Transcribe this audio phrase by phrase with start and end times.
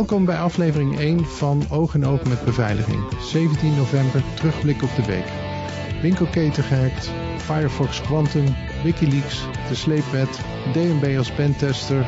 [0.00, 3.04] Welkom bij aflevering 1 van Oog en Oog met Beveiliging.
[3.22, 5.24] 17 november, terugblik op de week.
[6.02, 10.40] Winkelketen gehackt, Firefox Quantum, Wikileaks, de sleepwet,
[10.72, 12.06] DNB als pentester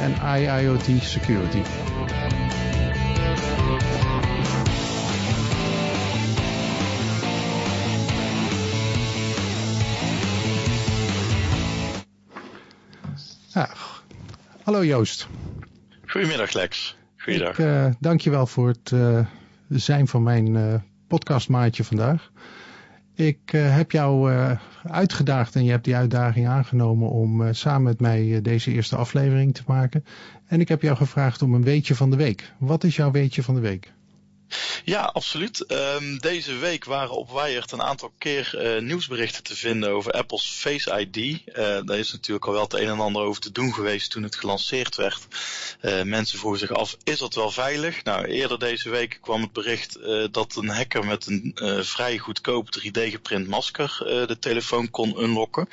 [0.00, 1.62] en IIoT Security.
[14.64, 15.28] Hallo Joost.
[16.06, 16.98] Goedemiddag Lex.
[17.22, 17.58] Goeiedag.
[17.58, 19.26] Ik uh, dank je wel voor het uh,
[19.68, 20.74] zijn van mijn uh,
[21.06, 22.30] podcastmaatje vandaag.
[23.14, 24.32] Ik heb jou
[24.82, 29.62] uitgedaagd en je hebt die uitdaging aangenomen om samen met mij deze eerste aflevering te
[29.66, 30.04] maken.
[30.46, 32.52] En ik heb jou gevraagd om een weetje van de week.
[32.58, 33.92] Wat is jouw weetje van de week?
[34.84, 35.64] Ja, absoluut.
[35.68, 40.50] Um, deze week waren op Wired een aantal keer uh, nieuwsberichten te vinden over Apple's
[40.50, 41.16] Face ID.
[41.16, 41.34] Uh,
[41.84, 44.36] daar is natuurlijk al wel het een en ander over te doen geweest toen het
[44.36, 45.26] gelanceerd werd.
[45.82, 48.04] Uh, mensen vroegen zich af, is dat wel veilig?
[48.04, 49.98] Nou, eerder deze week kwam het bericht
[50.32, 51.52] dat een hacker met een
[51.84, 55.68] vrij goedkoop 3D geprint masker de telefoon kon unlocken.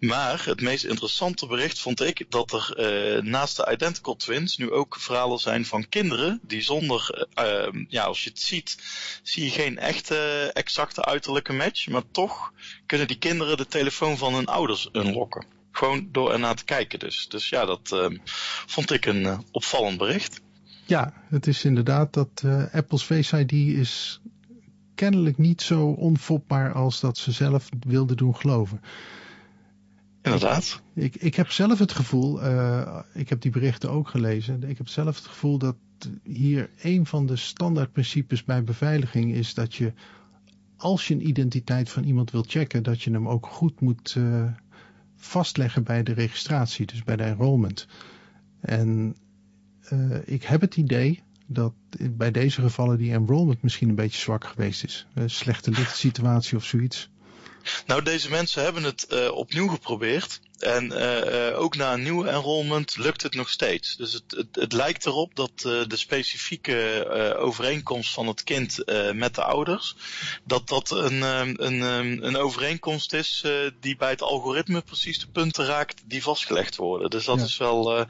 [0.00, 4.96] Maar het meest interessante bericht vond ik dat er naast de identical twins nu ook
[4.98, 8.78] verhalen zijn van kinderen die zonder ehm, ja, als je het ziet,
[9.22, 11.88] zie je geen echte exacte uiterlijke match.
[11.88, 12.52] Maar toch
[12.86, 15.46] kunnen die kinderen de telefoon van hun ouders unlocken.
[15.72, 17.28] Gewoon door ernaar te kijken dus.
[17.28, 18.18] Dus ja, dat uh,
[18.66, 20.40] vond ik een uh, opvallend bericht.
[20.86, 24.20] Ja, het is inderdaad dat uh, Apple's Face ID is
[24.94, 28.80] kennelijk niet zo onfopbaar als dat ze zelf wilden doen geloven.
[30.32, 30.82] Inderdaad.
[30.94, 34.88] Ik, ik heb zelf het gevoel, uh, ik heb die berichten ook gelezen, ik heb
[34.88, 35.76] zelf het gevoel dat
[36.22, 39.92] hier een van de standaardprincipes bij beveiliging is dat je,
[40.76, 44.52] als je een identiteit van iemand wilt checken, dat je hem ook goed moet uh,
[45.16, 47.86] vastleggen bij de registratie, dus bij de enrollment.
[48.60, 49.16] En
[49.92, 51.72] uh, ik heb het idee dat
[52.10, 55.06] bij deze gevallen die enrollment misschien een beetje zwak geweest is.
[55.14, 57.10] Een slechte lichtsituatie of zoiets.
[57.86, 60.40] Nou, deze mensen hebben het uh, opnieuw geprobeerd.
[60.58, 63.96] En uh, ook na een nieuw enrollment lukt het nog steeds.
[63.96, 68.84] Dus het, het, het lijkt erop dat uh, de specifieke uh, overeenkomst van het kind
[69.12, 69.96] met de ouders,
[70.44, 71.80] dat dat een, een,
[72.26, 73.44] een overeenkomst is
[73.80, 77.10] die bij het algoritme precies de punten raakt die vastgelegd worden.
[77.10, 77.44] Dus dat ja.
[77.44, 78.06] is wel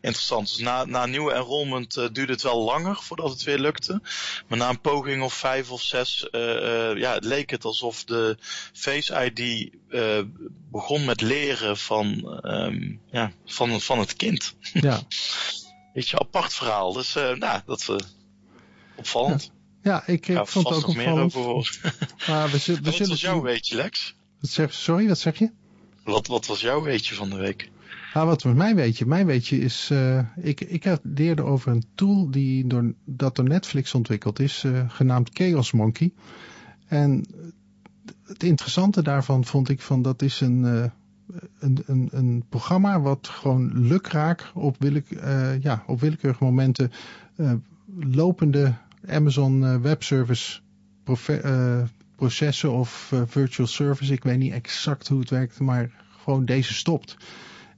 [0.00, 0.48] interessant.
[0.48, 4.00] Dus na, na een nieuwe enrollment duurde het wel langer voordat het weer lukte.
[4.46, 6.28] Maar na een poging of vijf of zes,
[6.94, 8.36] ja, het leek het alsof de
[8.72, 9.70] Face ID
[10.74, 14.54] begon met leren van, um, ja, van, van het kind.
[14.72, 15.00] Ja.
[15.94, 16.92] Beetje apart verhaal.
[16.92, 17.96] Dus uh, nou, dat uh,
[18.94, 19.52] opvallend.
[19.82, 21.34] Ja, ja ik, ik vond het ook opvallend.
[21.34, 21.80] Meer over
[22.28, 24.14] maar we, we wat was jouw weetje, Lex?
[24.40, 25.50] Wat zeg, sorry, wat zeg je?
[26.04, 27.70] Wat, wat was jouw weetje van de week?
[28.12, 29.06] Ah, wat was mijn weetje?
[29.06, 33.94] Mijn weetje is, uh, ik, ik leerde over een tool die door, dat door Netflix
[33.94, 36.12] ontwikkeld is, genaamd Chaos Monkey.
[36.86, 37.24] En
[38.26, 40.84] het interessante daarvan vond ik van dat is een, uh,
[41.58, 46.92] een, een, programma wat gewoon lukraak op, willek, uh, ja, op willekeurige momenten
[47.36, 47.52] uh,
[47.98, 48.74] lopende
[49.06, 50.60] Amazon Web Service
[52.16, 55.90] processen of virtual service, ik weet niet exact hoe het werkt, maar
[56.22, 57.16] gewoon deze stopt.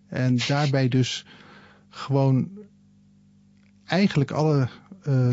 [0.08, 1.26] En daarbij dus
[1.88, 2.48] gewoon
[3.84, 4.68] eigenlijk alle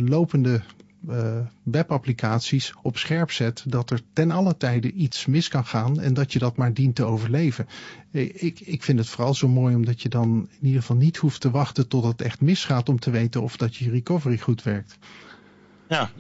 [0.06, 0.62] lopende
[1.10, 6.14] uh, webapplicaties op scherp zet dat er ten alle tijde iets mis kan gaan en
[6.14, 7.68] dat je dat maar dient te overleven.
[8.12, 11.42] Ik, ik vind het vooral zo mooi omdat je dan in ieder geval niet hoeft
[11.42, 14.98] te wachten tot het echt misgaat om te weten of dat je recovery goed werkt.
[15.90, 16.12] Ja,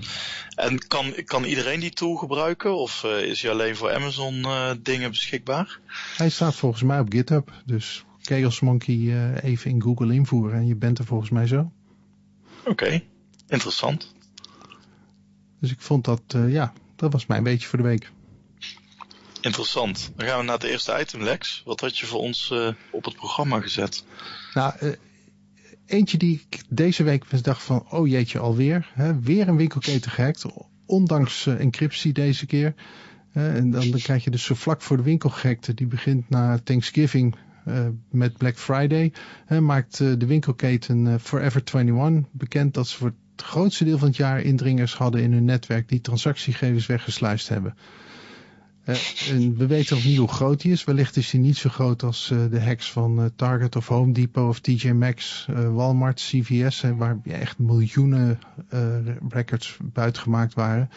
[0.55, 4.71] en kan, kan iedereen die tool gebruiken of uh, is hij alleen voor Amazon uh,
[4.81, 5.79] dingen beschikbaar?
[6.17, 10.75] Hij staat volgens mij op GitHub, dus Chaos Monkey even in Google invoeren en je
[10.75, 11.71] bent er volgens mij zo.
[12.59, 13.07] Oké, okay.
[13.47, 14.13] interessant.
[15.63, 18.11] Dus ik vond dat, uh, ja, dat was mijn beetje voor de week.
[19.41, 20.11] Interessant.
[20.15, 21.61] Dan gaan we naar het eerste item, Lex.
[21.65, 24.05] Wat had je voor ons uh, op het programma gezet?
[24.53, 24.91] Nou, uh,
[25.85, 28.91] eentje die ik deze week dacht van, oh jeetje, alweer.
[28.93, 30.45] Hè, weer een winkelketen gehackt,
[30.85, 32.73] ondanks encryptie deze keer.
[33.33, 37.35] en dan, dan krijg je dus zo vlak voor de winkelgehekte, die begint na Thanksgiving
[38.09, 39.13] met Black Friday.
[39.59, 44.41] maakt de winkelketen Forever 21 bekend dat ze voor het grootste deel van het jaar
[44.41, 47.75] indringers hadden in hun netwerk die transactiegegevens weggesluist hebben.
[48.85, 48.95] Uh,
[49.57, 50.83] we weten nog niet hoe groot die is.
[50.83, 54.13] Wellicht is hij niet zo groot als uh, de hacks van uh, Target of Home
[54.13, 58.39] Depot of TJ Maxx, Walmart, CVS, waar echt miljoenen
[59.29, 60.89] records buitgemaakt waren.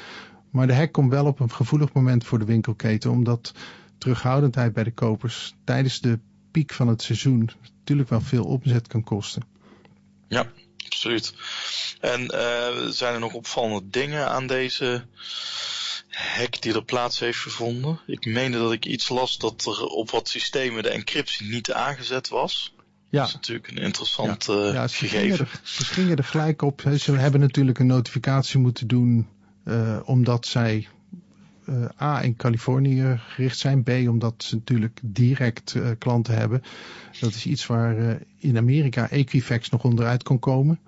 [0.50, 3.54] Maar de hack komt wel op een gevoelig moment voor de winkelketen, omdat
[3.98, 6.18] terughoudendheid bij de kopers tijdens de
[6.50, 9.42] piek van het seizoen natuurlijk wel veel opzet kan kosten.
[10.28, 10.46] Ja,
[10.86, 11.32] Absoluut.
[12.00, 12.30] En
[12.92, 15.06] zijn er nog opvallende dingen aan deze
[16.08, 18.00] hack die er plaats heeft gevonden?
[18.06, 22.28] Ik meende dat ik iets las dat er op wat systemen de encryptie niet aangezet
[22.28, 22.74] was.
[23.10, 23.18] Ja.
[23.20, 24.72] Dat is natuurlijk een interessant ja.
[24.72, 25.48] ja ze gegeven.
[25.62, 26.82] Ze gingen er gelijk op.
[26.98, 29.28] Ze hebben natuurlijk een notificatie moeten doen
[29.64, 30.88] uh, omdat zij
[32.00, 33.82] A in Californië gericht zijn.
[33.82, 36.62] B omdat ze natuurlijk direct uh, klanten hebben.
[37.20, 40.78] Dat is iets waar in Amerika Equifax nog onderuit kon komen.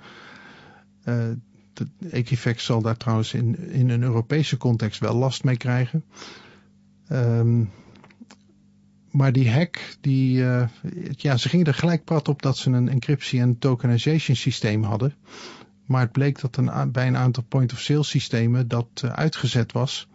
[2.10, 6.04] Equifax zal daar trouwens in, in een Europese context wel last mee krijgen.
[7.12, 7.70] Um,
[9.10, 10.44] maar die hack, die,
[11.10, 15.14] ja, ze gingen er gelijk prat op dat ze een encryptie- en tokenization systeem hadden.
[15.86, 20.08] Maar het bleek dat een, bij een aantal point-of-sale systemen dat uitgezet was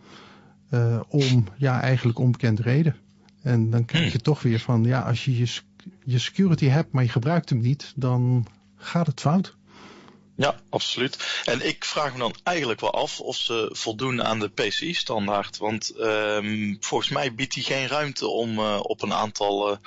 [0.74, 2.96] uh, om, ja, eigenlijk onbekende reden.
[3.42, 4.22] En dan krijg je hmm.
[4.22, 5.48] toch weer van, ja, als je, je
[6.04, 8.48] je security hebt, maar je gebruikt hem niet, dan
[8.78, 9.56] gaat het fout.
[10.36, 11.42] Ja, absoluut.
[11.46, 15.58] En ik vraag me dan eigenlijk wel af of ze voldoen aan de PCI-standaard.
[15.58, 19.78] Want um, volgens mij biedt die geen ruimte om uh, op een aantal uh,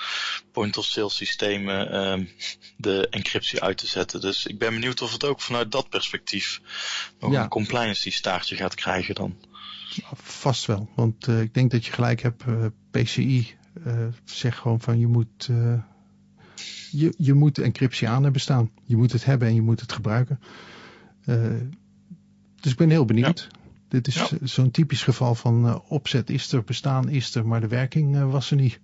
[0.52, 2.30] point-of-sale systemen um,
[2.76, 4.20] de encryptie uit te zetten.
[4.20, 6.60] Dus ik ben benieuwd of het ook vanuit dat perspectief
[7.20, 7.42] nog ja.
[7.42, 9.36] een compliance staartje gaat krijgen dan.
[10.14, 12.44] Vast wel, want uh, ik denk dat je gelijk hebt.
[12.90, 13.54] PCI
[14.24, 15.50] zegt gewoon van je moet
[16.90, 18.70] je, je moet encryptie aan hebben staan.
[18.84, 20.40] Je moet het hebben en je moet het gebruiken.
[22.60, 23.48] Dus ik ben heel benieuwd.
[23.88, 24.28] Dit is ja.
[24.42, 28.30] zo'n typisch geval van uh, opzet is er, bestaan is er, maar de werking uh,
[28.30, 28.80] was er niet.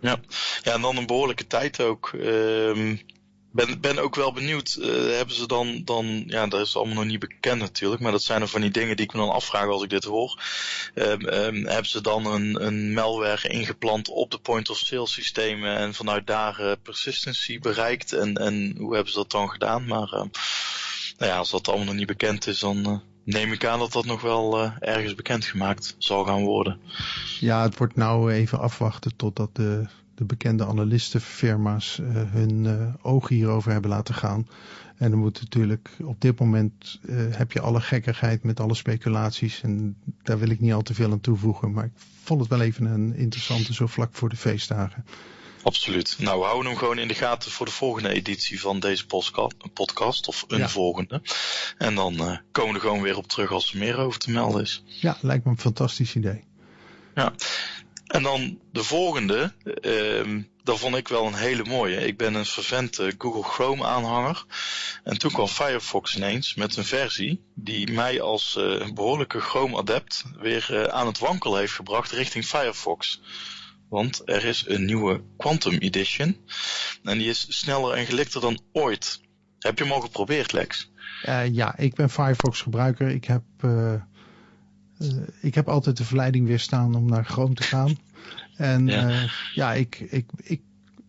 [0.00, 0.18] Ja.
[0.62, 2.12] ja, en dan een behoorlijke tijd ook.
[2.14, 2.98] Uh,
[3.52, 4.86] ben, ben ook wel benieuwd, uh,
[5.16, 8.40] hebben ze dan, dan, ja, dat is allemaal nog niet bekend natuurlijk, maar dat zijn
[8.40, 10.42] er van die dingen die ik me dan afvraag als ik dit hoor.
[10.94, 16.26] Um, um, hebben ze dan een, een malware ingeplant op de point-of-sale systemen en vanuit
[16.26, 19.86] daar uh, persistency bereikt en, en hoe hebben ze dat dan gedaan?
[19.86, 20.24] Maar uh,
[21.18, 24.04] nou ja, als dat allemaal nog niet bekend is, dan neem ik aan dat dat
[24.04, 26.80] nog wel ergens bekendgemaakt zal gaan worden.
[27.40, 29.86] Ja, het wordt nou even afwachten totdat de
[30.20, 34.48] de bekende analistenfirma's uh, hun uh, ogen hierover hebben laten gaan.
[34.96, 39.62] En dan moet natuurlijk op dit moment uh, heb je alle gekkigheid met alle speculaties.
[39.62, 41.72] En daar wil ik niet al te veel aan toevoegen.
[41.72, 45.04] Maar ik vond het wel even een interessante zo vlak voor de feestdagen.
[45.62, 46.16] Absoluut.
[46.18, 49.06] Nou, we houden hem gewoon in de gaten voor de volgende editie van deze
[49.72, 50.28] podcast.
[50.28, 50.68] Of een ja.
[50.68, 51.22] volgende.
[51.78, 54.62] En dan komen we er gewoon weer op terug als er meer over te melden
[54.62, 54.82] is.
[54.84, 56.44] Ja, lijkt me een fantastisch idee.
[57.14, 57.32] Ja.
[58.10, 59.52] En dan de volgende,
[59.82, 62.06] um, dat vond ik wel een hele mooie.
[62.06, 64.44] Ik ben een vervente Google Chrome aanhanger.
[65.04, 70.24] En toen kwam Firefox ineens met een versie die mij als uh, behoorlijke Chrome adept
[70.38, 73.20] weer uh, aan het wankelen heeft gebracht richting Firefox.
[73.88, 76.36] Want er is een nieuwe Quantum Edition.
[77.02, 79.20] En die is sneller en gelikter dan ooit.
[79.58, 80.90] Heb je hem al geprobeerd, Lex?
[81.24, 83.08] Uh, ja, ik ben Firefox gebruiker.
[83.08, 83.42] Ik heb
[85.40, 87.96] ik heb altijd de verleiding weerstaan om naar Chrome te gaan.
[88.56, 90.60] En ja, uh, ja ik, ik, ik,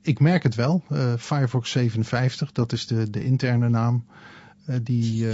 [0.01, 0.83] ik merk het wel.
[0.89, 4.05] Uh, Firefox 57, dat is de, de interne naam.
[4.81, 5.27] die,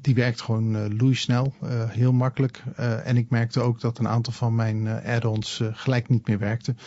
[0.00, 1.54] die werkt gewoon loeisnel,
[1.88, 2.62] heel makkelijk.
[3.04, 6.78] en ik merkte ook dat een aantal van mijn add-ons gelijk niet meer werkten.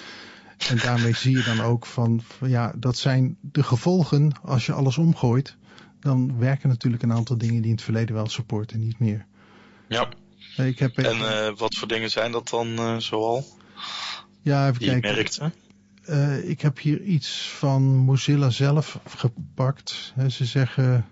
[0.70, 4.98] En daarmee zie je dan ook van, ja, dat zijn de gevolgen als je alles
[4.98, 5.58] omgooit.
[6.00, 9.26] Dan werken natuurlijk een aantal dingen die in het verleden wel supporten, niet meer.
[9.88, 10.10] Ja,
[10.58, 13.46] ik heb en uh, wat voor dingen zijn dat dan uh, zoal?
[14.42, 15.16] Ja, even die kijken.
[15.16, 15.52] Merkte?
[16.10, 20.14] Uh, ik heb hier iets van Mozilla zelf gepakt.
[20.30, 21.06] ze zeggen,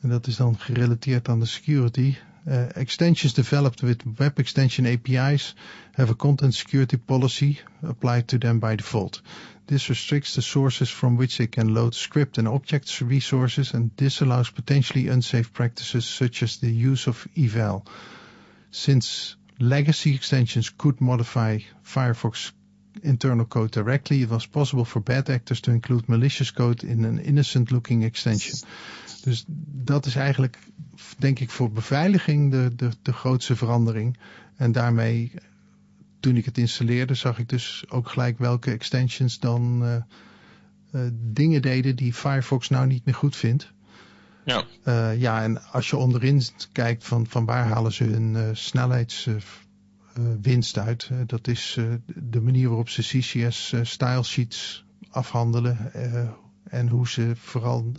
[0.00, 2.14] en dat is dan gerelateerd aan de security.
[2.48, 5.54] Uh, extensions developed with web extension APIs
[5.92, 9.22] have a content security policy applied to them by default.
[9.66, 14.50] This restricts the sources from which they can load script and objects resources and disallows
[14.50, 17.84] potentially unsafe practices such as the use of eval.
[18.70, 22.52] Since legacy extensions could modify Firefox
[23.02, 27.18] internal code directly, it was possible for bad actors to include malicious code in an
[27.18, 28.58] innocent looking extension.
[29.22, 29.44] Dus
[29.86, 30.58] dat is eigenlijk,
[31.18, 34.16] denk ik, voor beveiliging de, de, de grootste verandering.
[34.56, 35.32] En daarmee,
[36.20, 39.96] toen ik het installeerde, zag ik dus ook gelijk welke extensions dan uh,
[40.92, 43.72] uh, dingen deden die Firefox nou niet meer goed vindt.
[44.48, 44.64] Ja.
[44.84, 50.76] Uh, ja, en als je onderin kijkt van, van waar halen ze hun uh, snelheidswinst
[50.76, 51.10] uh, uit.
[51.26, 55.92] dat is de manier waarop ze CCS style sheets afhandelen.
[56.64, 57.92] en hoe ze vooral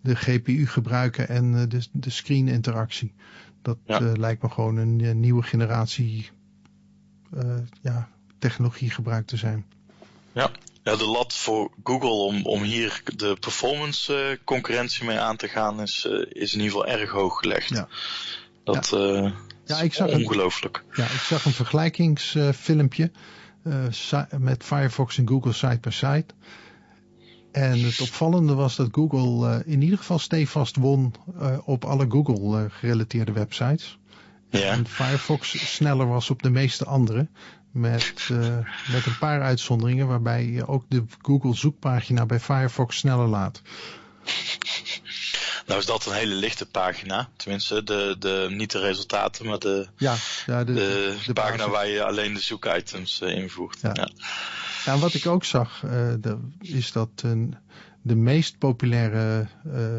[0.00, 3.14] de GPU gebruiken en de, de screen interactie.
[3.62, 4.00] Dat ja.
[4.00, 6.30] lijkt me gewoon een nieuwe generatie
[7.82, 9.64] ja, technologie gebruikt te zijn.
[10.32, 10.50] Ja,
[10.88, 15.80] Ja, de lat voor Google om, om hier de performance concurrentie mee aan te gaan
[15.80, 17.68] is, is in ieder geval erg hoog gelegd.
[17.68, 17.88] Ja.
[18.64, 19.32] Dat ja.
[19.64, 20.84] ja, ik zag ongelooflijk.
[20.92, 23.10] ja, ik zag een vergelijkingsfilmpje
[24.38, 26.26] met Firefox en Google side by side.
[27.52, 31.14] En het opvallende was dat Google in ieder geval stevast won
[31.64, 33.98] op alle Google gerelateerde websites.
[34.50, 34.70] Ja.
[34.70, 37.28] En Firefox sneller was op de meeste andere.
[37.78, 38.28] Met,
[38.92, 43.62] met een paar uitzonderingen waarbij je ook de Google zoekpagina bij Firefox sneller laat.
[45.66, 47.28] Nou is dat een hele lichte pagina.
[47.36, 50.14] Tenminste, de, de, niet de resultaten, maar de, ja,
[50.46, 53.80] ja, de, de, de pagina waar je alleen de zoekitems invoert.
[53.80, 53.90] Ja.
[53.92, 54.08] ja.
[54.84, 57.56] Ja, wat ik ook zag, uh, de, is dat een,
[58.02, 59.98] de meest populaire uh,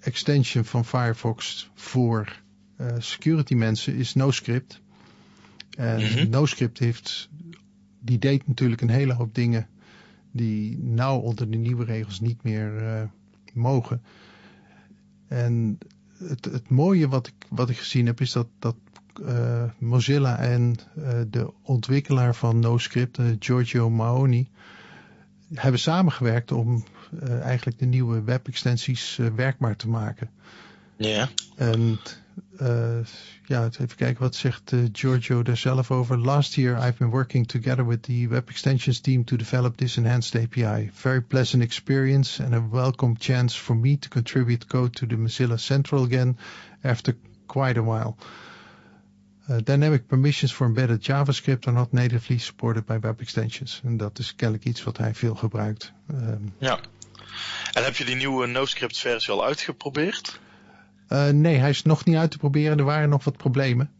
[0.00, 2.36] extension van Firefox voor
[2.80, 4.80] uh, security mensen is NoScript.
[5.80, 6.30] En mm -hmm.
[6.30, 7.28] NoScript heeft,
[8.00, 9.68] die deed natuurlijk een hele hoop dingen
[10.30, 13.10] die nou onder de nieuwe regels niet meer
[13.52, 14.02] mogen.
[15.28, 15.78] En
[16.18, 18.76] het, het mooie wat ik, wat ik gezien heb is dat, dat
[19.22, 24.48] uh, Mozilla en uh, de ontwikkelaar van NoScript, Giorgio Mahoney,
[25.54, 26.84] hebben samengewerkt om
[27.42, 30.30] eigenlijk de nieuwe webextensies werkbaar te maken.
[30.96, 31.28] Ja.
[31.56, 31.98] En
[33.44, 36.18] ja, even kijken wat zegt Giorgio daar zelf over.
[36.18, 40.42] Last year I've been working together with the web extensions team to develop this enhanced
[40.42, 40.90] API.
[40.94, 45.58] Very pleasant experience and a welcome chance for me to contribute code to the Mozilla
[45.58, 46.36] Central again
[46.82, 47.16] after
[47.46, 48.16] quite a while.
[49.50, 53.80] Uh, dynamic permissions for embedded JavaScript are not natively supported by web extensions.
[53.84, 55.92] En dat is kennelijk iets wat hij veel gebruikt.
[56.10, 56.80] Um, ja.
[57.72, 60.40] En heb je die nieuwe NoScript versie al uitgeprobeerd?
[61.12, 62.78] Uh, nee, hij is nog niet uit te proberen.
[62.78, 63.90] Er waren nog wat problemen.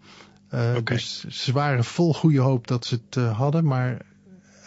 [0.52, 0.82] Okay.
[0.82, 3.64] Dus ze waren vol goede hoop dat ze het uh, hadden.
[3.64, 4.02] Maar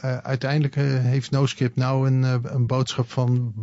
[0.05, 2.23] uh, uiteindelijk heeft NoScript nou een,
[2.53, 3.53] een boodschap van...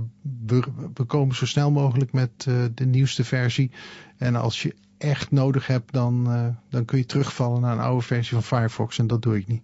[0.46, 0.62] We,
[0.94, 3.70] we, komen zo snel mogelijk met de nieuwste versie.
[4.16, 6.24] En als je echt nodig hebt, dan,
[6.70, 8.98] dan kun je terugvallen naar een oude versie van Firefox.
[8.98, 9.62] En dat doe ik niet.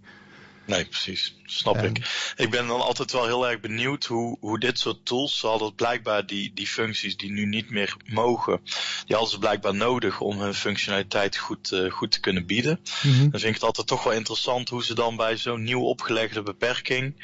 [0.67, 1.35] Nee, precies.
[1.45, 1.99] Snap ik.
[2.37, 5.77] Ik ben dan altijd wel heel erg benieuwd hoe, hoe dit soort tools, zal dat
[5.77, 8.61] blijkbaar die, die functies die nu niet meer mogen,
[9.07, 12.81] die hadden ze blijkbaar nodig om hun functionaliteit goed, uh, goed te kunnen bieden.
[13.03, 13.31] Mm -hmm.
[13.31, 16.43] Dan vind ik het altijd toch wel interessant hoe ze dan bij zo'n nieuw opgelegde
[16.43, 17.15] beperking,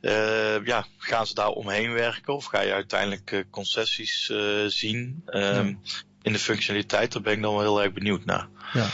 [0.00, 4.32] uh, ja, gaan ze daar omheen werken of ga je uiteindelijk concessies
[4.66, 5.22] zien?
[5.26, 8.48] Um, ja in de functionaliteit, daar ben ik dan wel heel erg benieuwd naar.
[8.72, 8.88] Ja,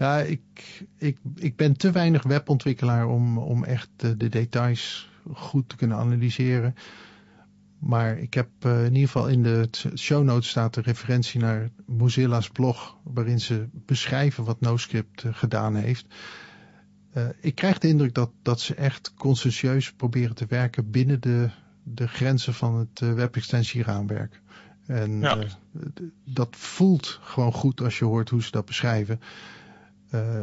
[0.00, 0.42] ja ik,
[0.96, 5.96] ik, ik ben te weinig webontwikkelaar om, om echt de, de details goed te kunnen
[5.96, 6.74] analyseren.
[7.78, 11.70] Maar ik heb uh, in ieder geval in de show notes staat de referentie naar
[11.86, 16.06] Mozilla's blog, waarin ze beschrijven wat NoScript uh, gedaan heeft.
[17.14, 21.50] Uh, ik krijg de indruk dat, dat ze echt conscientieus proberen te werken binnen de,
[21.82, 24.40] de grenzen van het webextensieraamwerk.
[24.86, 25.36] En ja.
[25.36, 25.44] uh,
[26.24, 29.20] dat voelt gewoon goed als je hoort hoe ze dat beschrijven.
[30.14, 30.42] Uh,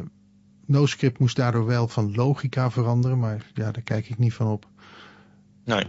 [0.66, 4.68] NoScript moest daardoor wel van logica veranderen, maar ja, daar kijk ik niet van op.
[5.66, 5.86] Nee.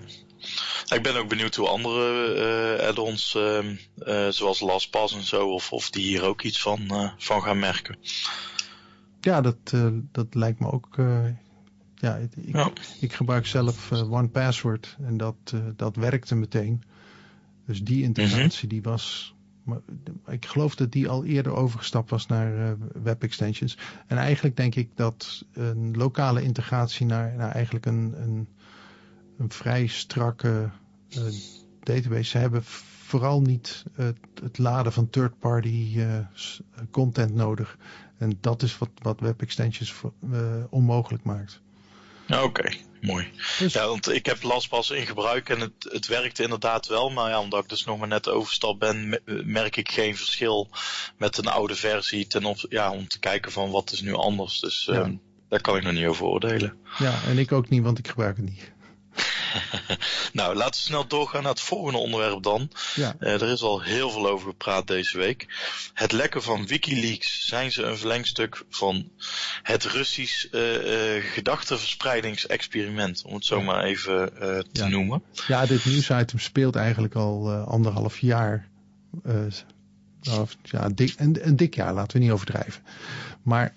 [0.89, 2.35] Ik ben ook benieuwd hoe andere
[2.81, 3.77] uh, add-ons, ehm,
[4.33, 7.97] zoals LastPass en zo, of, of die hier ook iets van, van gaan merken.
[9.21, 9.57] Ja, dat,
[10.13, 10.95] dat lijkt me ook.
[11.95, 12.73] ja, ik, ja.
[13.01, 16.83] ik gebruik zelf OnePassword en dat, dat werkte meteen.
[17.69, 18.69] Dus die integratie mm -hmm.
[18.69, 19.35] die was,
[19.69, 19.81] maar,
[20.27, 22.73] ik geloof dat die al eerder overgestapt was naar uh,
[23.03, 23.79] web extensions.
[24.07, 28.49] En eigenlijk denk ik dat een lokale integratie naar, naar eigenlijk een, een,
[29.39, 30.71] een vrij strakke
[31.09, 31.23] uh,
[31.83, 32.31] database.
[32.31, 36.19] Ze hebben vooral niet het, het laden van third-party uh,
[36.91, 37.79] content nodig.
[38.17, 40.03] En dat is wat, wat web extensions
[40.71, 41.63] onmogelijk maakt.
[42.29, 43.31] Oké, okay, mooi.
[43.59, 43.73] Dus...
[43.73, 47.11] Ja, want ik heb LastPass in gebruik en het, het werkte inderdaad wel.
[47.11, 50.69] Maar ja, omdat ik dus nog maar net overstap ben, merk ik geen verschil
[51.17, 52.27] met een oude versie.
[52.27, 54.61] Ten op, ja, om te kijken van wat is nu anders.
[54.61, 55.01] Dus ja.
[55.01, 56.77] um, daar kan ik nog niet over oordelen.
[56.99, 58.73] Ja, en ik ook niet, want ik gebruik het niet.
[60.33, 62.71] nou, laten we snel doorgaan naar het volgende onderwerp dan.
[62.95, 63.17] Ja.
[63.21, 65.47] Uh, er is al heel veel over gepraat deze week.
[65.95, 67.47] Het lekken van Wikileaks.
[67.47, 69.11] Zijn ze een verlengstuk van
[69.63, 73.23] het Russisch uh, uh, gedachtenverspreidingsexperiment?
[73.25, 74.89] Om het zo maar even te ja.
[74.89, 75.23] noemen.
[75.47, 78.69] Ja, dit nieuwsitem speelt eigenlijk al anderhalf jaar.
[80.63, 82.83] ja, dik, een, een dik jaar, laten we niet overdrijven.
[83.43, 83.75] Maar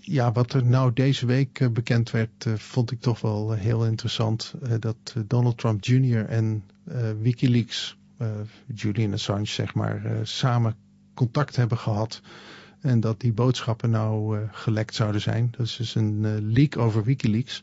[0.00, 3.86] ja, wat er nou deze week uh, bekend werd, uh, vond ik toch wel heel
[3.86, 4.54] interessant.
[4.78, 6.24] dat Donald Trump Jr.
[6.24, 6.64] en
[7.20, 7.96] Wikileaks,
[8.74, 10.74] Julian Assange zeg maar, samen
[11.14, 12.20] contact hebben gehad.
[12.80, 15.48] En dat die boodschappen nou gelekt zouden zijn.
[15.56, 17.62] Dat is dus een leak over Wikileaks.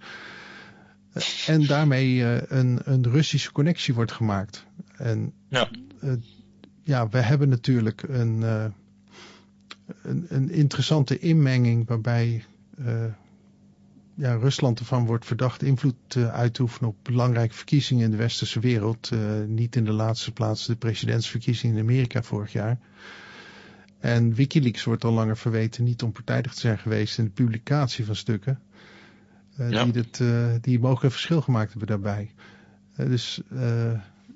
[1.47, 4.65] en daarmee een, een Russische connectie wordt gemaakt.
[4.97, 5.69] En ja,
[6.83, 8.43] ja we hebben natuurlijk een,
[10.01, 12.43] een, een, interessante inmenging waarbij
[14.15, 18.59] ja, Rusland ervan wordt verdacht invloed uit te oefenen op belangrijke verkiezingen in de westerse
[18.59, 19.11] wereld.
[19.47, 22.79] niet in de laatste plaats de presidentsverkiezingen in Amerika vorig jaar.
[23.99, 28.15] En Wikileaks wordt al langer verweten niet onpartijdig te zijn geweest in de publicatie van
[28.15, 28.59] stukken.
[29.59, 30.17] Uh, die, het,
[30.63, 32.31] die mogelijk een verschil gemaakt hebben daarbij.
[32.95, 33.41] Dus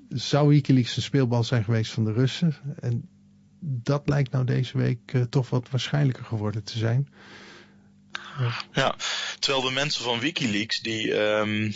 [0.08, 2.54] zou Wikileaks een speelbal zijn geweest van de Russen?
[2.80, 3.08] En
[3.60, 7.08] dat lijkt nou deze week toch wat waarschijnlijker geworden te zijn.
[8.72, 8.96] Ja,
[9.38, 11.74] terwijl de mensen van Wikileaks die um,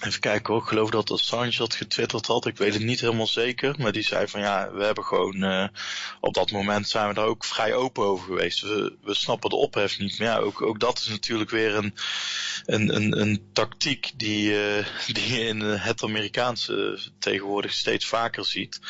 [0.00, 2.46] Even kijken hoor, ik geloof dat Assange dat getwitterd had.
[2.46, 3.74] Ik weet het niet helemaal zeker.
[3.78, 5.68] Maar die zei van ja, we hebben gewoon, uh,
[6.20, 8.60] op dat moment zijn we daar ook vrij open over geweest.
[8.60, 10.18] We, we snappen de ophef niet.
[10.18, 11.94] Maar ja, ook, ook dat is natuurlijk weer een,
[12.64, 18.80] een, een, een tactiek die, uh, die je in het Amerikaanse tegenwoordig steeds vaker ziet.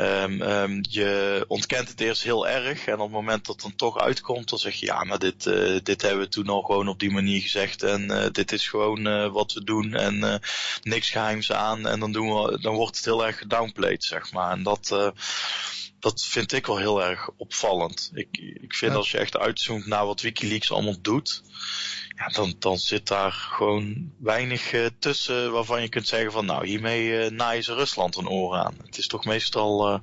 [0.00, 2.86] Um, um, je ontkent het eerst heel erg.
[2.86, 5.46] En op het moment dat het dan toch uitkomt, dan zeg je ja, maar dit,
[5.46, 7.82] uh, dit hebben we toen al gewoon op die manier gezegd.
[7.82, 9.94] En dit is gewoon wat we doen.
[9.94, 10.40] En
[10.82, 14.50] niks geheims aan en dan, doen we, dan wordt het heel erg gedownplayed, zeg maar.
[14.50, 15.12] En dat,
[16.00, 18.10] dat vind ik wel heel erg opvallend.
[18.14, 18.28] Ik,
[18.60, 21.42] ik vind als je echt uitzoomt naar wat Wikileaks allemaal doet,
[22.58, 27.30] dan, zit daar gewoon weinig uh, tussen waarvan je kunt zeggen van nou, hiermee uh,
[27.30, 28.74] naaien ze Rusland een oor aan.
[28.86, 30.00] Het is toch meestal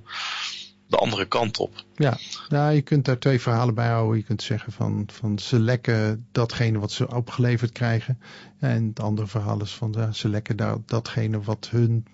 [0.88, 1.86] de andere kant op.
[1.96, 2.18] Ja,
[2.50, 4.18] nou, je kunt daar twee verhalen bij houden.
[4.18, 8.20] Je kunt zeggen van, van ze lekken datgene wat ze opgeleverd krijgen.
[8.60, 12.06] En het andere verhaal is van ze lekken daar, datgene wat hun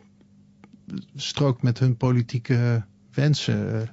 [1.15, 3.89] strookt met hun politieke wensen.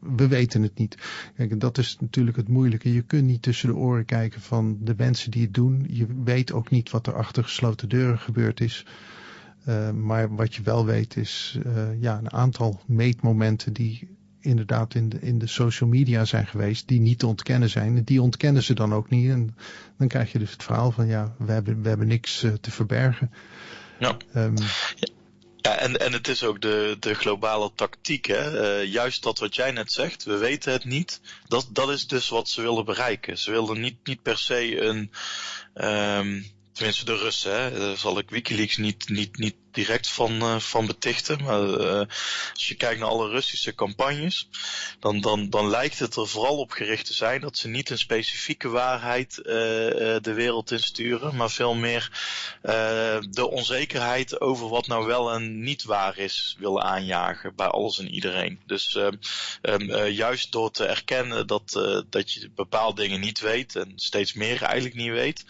[0.00, 0.96] We weten het niet.
[1.36, 2.92] Kijk, dat is natuurlijk het moeilijke.
[2.92, 5.86] Je kunt niet tussen de oren kijken van de mensen die het doen.
[5.88, 8.86] Je weet ook niet wat er achter gesloten deuren gebeurd is.
[9.68, 14.08] Uh, maar wat je wel weet is uh, ja, een aantal meetmomenten die
[14.40, 18.04] inderdaad in de, in de social media zijn geweest, die niet te ontkennen zijn.
[18.04, 19.30] Die ontkennen ze dan ook niet.
[19.30, 19.56] En
[19.98, 22.70] dan krijg je dus het verhaal van ja, we hebben, we hebben niks uh, te
[22.70, 23.30] verbergen.
[23.98, 24.16] Ja.
[24.36, 24.56] Um,
[24.96, 25.08] ja,
[25.74, 28.26] en, en het is ook de, de globale tactiek.
[28.26, 28.80] Hè?
[28.82, 31.20] Uh, juist dat wat jij net zegt, we weten het niet.
[31.48, 33.38] Dat, dat is dus wat ze willen bereiken.
[33.38, 35.12] Ze willen niet, niet per se een.
[35.74, 37.78] Um, tenminste, de Russen, hè?
[37.78, 41.42] Daar zal ik Wikileaks niet, niet, niet direct van, uh, van betichten.
[41.42, 42.02] Maar uh,
[42.52, 44.48] als je kijkt naar alle Russische campagnes,
[45.00, 47.98] dan, dan, dan lijkt het er vooral op gericht te zijn dat ze niet een
[47.98, 52.10] specifieke waarheid uh, de wereld insturen, maar veel meer
[53.30, 58.08] de onzekerheid over wat nou wel en niet waar is willen aanjagen bij alles en
[58.10, 58.60] iedereen.
[58.66, 61.72] Dus um, juist door te erkennen dat,
[62.10, 65.44] dat je bepaalde dingen niet weet en steeds meer eigenlijk niet weet,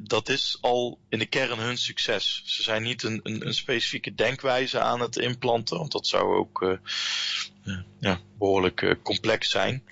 [0.00, 2.42] dat is al in de kern hun succes.
[2.44, 7.78] Ze zijn niet een een, specifieke denkwijze aan het implanten, want dat zou ook uh,
[7.98, 9.82] ja, behoorlijk uh, complex zijn.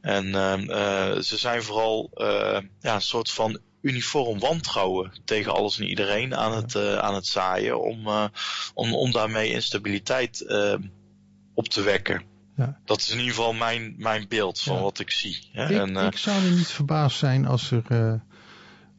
[0.00, 2.10] En uh, ze zijn vooral
[2.80, 7.80] ja, een soort van uniform wantrouwen tegen alles en iedereen aan het, aan het zaaien
[7.80, 8.08] om,
[8.74, 10.46] om, om daarmee instabiliteit
[11.54, 12.22] op te wekken.
[12.56, 12.80] Ja.
[12.84, 14.82] Dat is in ieder geval mijn, mijn beeld van ja.
[14.82, 15.48] wat ik zie.
[15.52, 18.20] Ik, en, ik zou er niet verbaasd zijn als er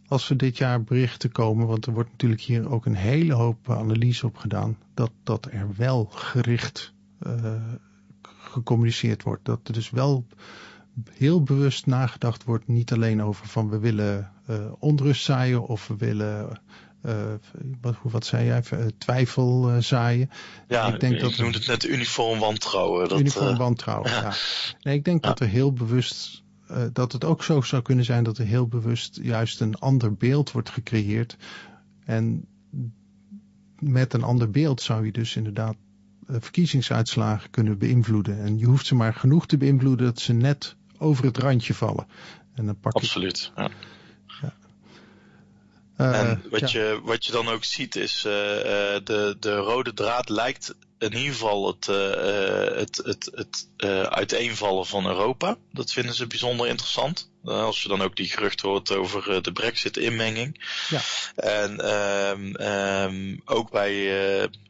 [0.08, 3.70] als er dit jaar berichten komen, want er wordt natuurlijk hier ook een hele hoop
[3.70, 6.94] analyse op gedaan, dat, dat er wel gericht
[7.28, 7.54] uh,
[8.22, 9.46] gecommuniceerd wordt.
[9.46, 10.26] Dat er dus wel
[11.12, 15.96] heel bewust nagedacht wordt, niet alleen over van we willen uh, onrust zaaien of we
[15.96, 16.62] willen
[17.06, 17.34] uh,
[17.82, 18.64] wat, wat zei jij,
[18.98, 20.30] twijfel zaaien.
[20.68, 23.10] Ja, ik denk dat noemt het net uniform wantrouwen.
[23.10, 24.22] Dat, uniform wantrouwen, ja.
[24.22, 24.34] ja.
[24.82, 25.30] Nee, ik denk ja.
[25.30, 28.68] dat er heel bewust uh, dat het ook zo zou kunnen zijn dat er heel
[28.68, 31.38] bewust juist een ander beeld wordt gecreëerd.
[32.06, 32.48] En
[33.80, 35.76] met een ander beeld zou je dus inderdaad
[36.30, 38.40] uh, verkiezingsuitslagen kunnen beïnvloeden.
[38.40, 42.08] En je hoeft ze maar genoeg te beïnvloeden dat ze net over het randje vallen.
[42.54, 43.62] En dan pak Absoluut, je...
[43.62, 43.70] ja.
[44.42, 44.54] ja.
[45.98, 46.80] Uh, en wat, ja.
[46.80, 50.76] je, wat je dan ook ziet is, de, de rode draad lijkt
[51.14, 55.58] in ieder geval het, uh, het, het, het uh, uiteenvallen van Europa.
[55.72, 57.32] Dat vinden ze bijzonder interessant.
[57.46, 60.64] Uh, als je dan ook die gerucht hoort over de Brexit-inmenging.
[60.90, 61.02] Ja.
[61.36, 61.94] En
[62.30, 63.94] um, um, ook bij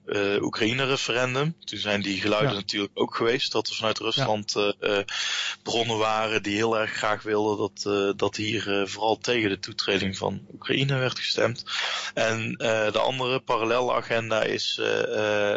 [0.05, 1.55] uh, Oekraïne-referendum.
[1.63, 2.57] Toen zijn die geluiden ja.
[2.57, 4.73] natuurlijk ook geweest dat er vanuit Rusland ja.
[4.79, 4.97] uh,
[5.63, 10.41] bronnen waren die heel erg graag wilden dat, dat hier vooral tegen de toetreding van
[10.53, 11.63] Oekraïne werd gestemd.
[12.13, 12.51] En
[12.91, 14.79] de andere parallele agenda is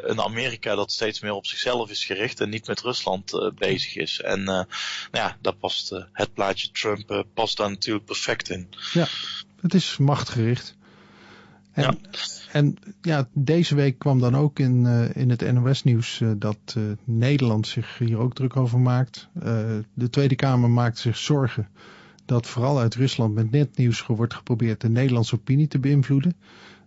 [0.02, 4.20] een Amerika dat steeds meer op zichzelf is gericht en niet met Rusland bezig is.
[4.20, 4.66] En nou
[5.12, 8.68] ja, daar past het plaatje Trump past daar natuurlijk perfect in.
[8.92, 9.06] Ja,
[9.60, 10.76] het is machtgericht.
[11.72, 12.18] En, ja.
[12.52, 16.84] en ja, deze week kwam dan ook in, uh, in het NOS-nieuws uh, dat uh,
[17.04, 19.28] Nederland zich hier ook druk over maakt.
[19.94, 21.68] de Tweede Kamer maakt zich zorgen
[22.24, 26.36] dat vooral uit Rusland met netnieuws wordt geprobeerd de Nederlandse opinie te beïnvloeden.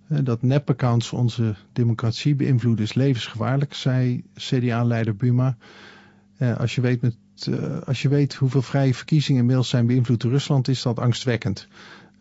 [0.07, 5.57] dat nepaccounts onze democratie beïnvloeden is levensgevaarlijk, zei CDA-leider Buma.
[6.57, 7.15] als, je weet met,
[7.85, 11.67] als je weet hoeveel vrije verkiezingen inmiddels zijn beïnvloed door Rusland, is dat angstwekkend.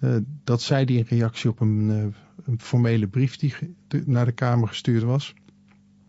[0.00, 2.04] Uh, dat zei hij in reactie op een, uh,
[2.46, 3.54] een formele brief die
[4.04, 5.34] naar de Kamer gestuurd was.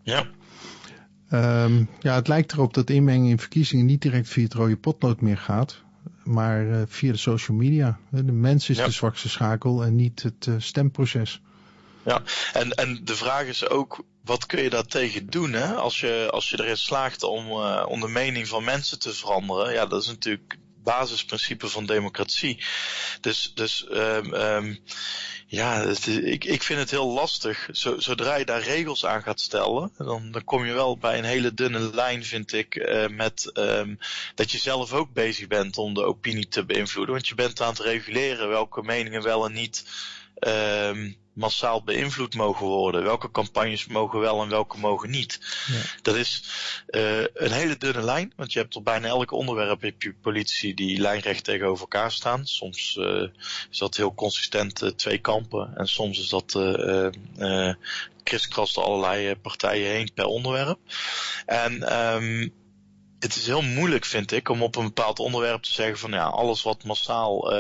[0.04, 0.28] Ja.
[1.34, 5.21] Um, ja, het lijkt erop dat inmenging in verkiezingen niet direct via het rode potlood
[5.21, 5.82] meer gaat,
[6.24, 8.00] maar uh, via de social media.
[8.10, 8.86] De mens is ja.
[8.86, 11.41] de zwakste schakel en niet het stemproces.
[12.06, 12.21] Ja,
[12.54, 15.76] en, en de vraag is ook, wat kun je daartegen doen hè?
[15.76, 17.52] Als, je, als je erin slaagt om,
[17.86, 19.74] om de mening van mensen te veranderen?
[19.74, 22.64] Ja, dat is natuurlijk basisprincipe van democratie.
[23.22, 24.80] Dus, dus um, um,
[25.48, 27.68] ja, ik, ik vind het heel lastig.
[27.72, 31.54] Zodra je daar regels aan gaat stellen, dan, dan kom je wel bij een hele
[31.54, 34.00] dunne lijn, vind ik, uh, met um,
[34.36, 37.14] dat je zelf ook bezig bent om de opinie te beïnvloeden.
[37.14, 39.86] Want je bent aan het reguleren welke meningen wel en niet
[40.47, 43.04] um, massaal beïnvloed mogen worden.
[43.04, 45.39] Welke campagnes mogen wel en welke mogen niet.
[45.67, 45.82] Ja.
[46.01, 46.43] Dat is
[46.89, 50.73] uh, een hele dunne lijn, want je hebt op bijna elk onderwerp heb je politici
[50.73, 52.45] die lijnrecht tegenover elkaar staan.
[52.45, 53.27] Soms uh,
[53.71, 56.54] is dat heel consistent uh, twee kampen en soms is dat
[57.38, 57.73] uh,
[58.23, 60.80] kriskrast allerlei partijen heen per onderwerp.
[61.45, 62.54] En um,
[63.22, 66.26] het is heel moeilijk, vind ik, om op een bepaald onderwerp te zeggen van ja,
[66.26, 67.58] alles wat massaal uh,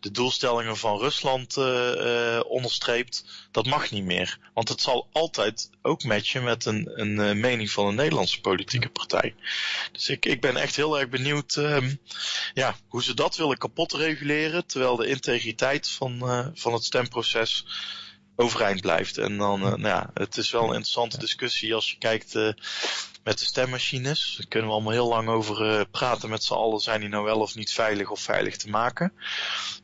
[0.00, 4.38] de doelstellingen van Rusland uh, onderstreept, dat mag niet meer.
[4.54, 9.34] Want het zal altijd ook matchen met een, een mening van een Nederlandse politieke partij.
[9.92, 12.00] Dus ik, ik ben echt heel erg benieuwd um,
[12.54, 16.18] ja, hoe ze dat willen kapot reguleren, terwijl de integriteit van,
[16.54, 17.66] van het stemproces
[18.36, 19.18] overeind blijft.
[19.18, 22.34] En dan, nou ja, het is wel een interessante discussie als je kijkt
[23.28, 24.34] met de stemmachines.
[24.38, 26.80] Daar kunnen we allemaal heel lang over uh, praten met z'n allen.
[26.80, 29.12] Zijn die nou wel of niet veilig of veilig te maken?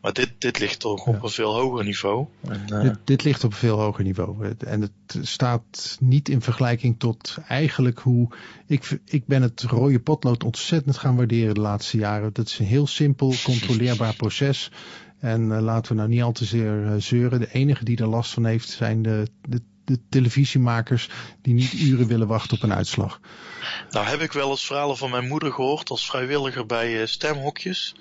[0.01, 2.27] Maar dit, dit ligt toch op een veel hoger niveau.
[2.49, 2.83] En, uh...
[2.83, 4.55] dit, dit, ligt op een veel hoger niveau.
[4.59, 8.29] En het staat niet in vergelijking tot eigenlijk hoe...
[8.67, 12.33] Ik, ik ben het rode potlood ontzettend gaan waarderen de laatste jaren.
[12.33, 14.71] Dat is een heel simpel, controleerbaar proces.
[15.19, 17.41] En uh, laten we nou niet al te zeer zeuren.
[17.41, 21.09] De enige die er last van heeft zijn de, de de televisiemakers
[21.43, 23.21] die niet uren willen wachten op een uitslag.
[23.91, 27.95] Nou heb ik wel eens verhalen van mijn moeder gehoord als vrijwilliger bij uh, stemhokjes.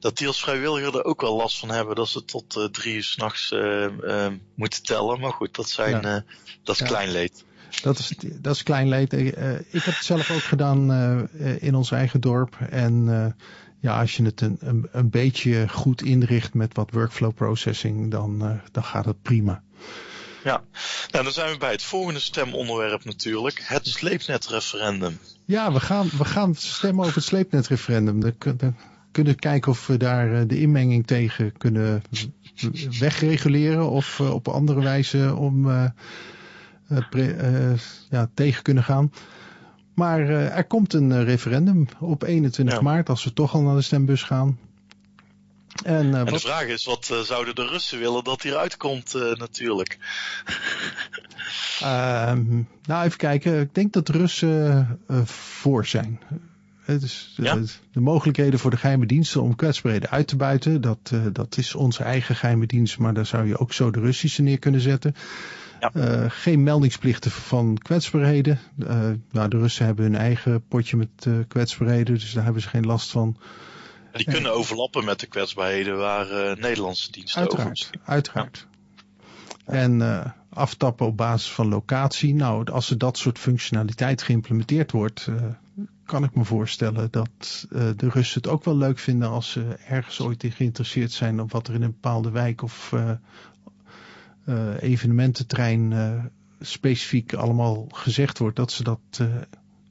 [0.00, 2.94] Dat die als vrijwilliger er ook wel last van hebben dat ze tot uh, drie
[2.94, 5.20] uur s'nachts uh, moeten tellen.
[5.20, 6.24] Maar goed, dat, zijn, ja.
[6.62, 6.86] dat is ja.
[6.86, 7.44] klein leed.
[7.82, 9.12] Dat is, dat is klein leed.
[9.12, 9.34] ik
[9.72, 10.90] heb het zelf ook gedaan
[11.60, 12.56] in ons eigen dorp.
[12.70, 13.06] En
[13.80, 18.60] ja, als je het een, een, een, beetje goed inricht met wat workflow processing, dan,
[18.72, 19.62] dan gaat het prima.
[20.46, 20.62] Ja,
[21.10, 25.18] nou dan zijn we bij het volgende stemonderwerp natuurlijk, het sleepnetreferendum.
[25.44, 28.20] Ja, we gaan, we gaan stemmen over het sleepnetreferendum.
[28.20, 28.76] Dan, dan
[29.12, 32.02] kunnen we kijken of we daar de inmenging tegen kunnen
[32.98, 35.84] wegreguleren of op andere wijze om uh,
[37.10, 37.78] pre, uh,
[38.10, 39.12] ja, tegen kunnen gaan.
[39.94, 42.80] Maar uh, er komt een referendum op 21 ja.
[42.80, 44.58] maart als we toch al naar de stembus gaan.
[45.84, 48.76] En, uh, en, de vraag is, wat uh, zouden de Russen willen dat hij eruit
[48.76, 49.98] komt uh, natuurlijk?
[51.80, 53.60] Ehm, nou, even kijken.
[53.60, 56.20] Ik denk dat de Russen voor zijn.
[56.86, 57.54] Dus ja?
[57.54, 61.74] de, de, mogelijkheden voor de geheime diensten om kwetsbaarheden uit te buiten, dat, dat is
[61.74, 65.14] onze eigen geheime dienst, maar daar zou je ook zo de Russische neer kunnen zetten.
[65.80, 66.28] Ja.
[66.28, 68.58] geen meldingsplichten van kwetsbaarheden.
[69.30, 73.10] nou, de Russen hebben hun eigen potje met kwetsbaarheden, dus daar hebben ze geen last
[73.10, 73.36] van.
[74.16, 78.66] Die kunnen overlappen met de kwetsbaarheden waar uh, Nederlandse diensten uiteraard, over Uiteraard.
[79.66, 79.72] Ja.
[79.72, 82.34] En uh, aftappen op basis van locatie.
[82.34, 85.34] Nou, als er dat soort functionaliteit geïmplementeerd wordt, uh,
[86.04, 90.20] kan ik me voorstellen dat de Russen het ook wel leuk vinden als ze ergens
[90.20, 92.94] ooit in geïnteresseerd zijn op wat er in een bepaalde wijk of
[94.78, 98.56] evenemententrein specifiek allemaal gezegd wordt.
[98.56, 99.00] Dat ze dat